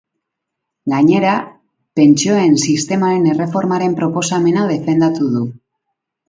[0.93, 1.33] Gainera,
[2.01, 5.45] pentsioen sistemaren erreformaren proposamena defendatu du.